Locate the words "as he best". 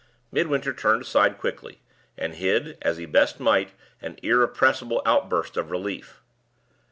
2.81-3.39